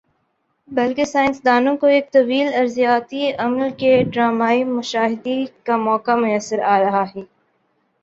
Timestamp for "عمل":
3.39-3.69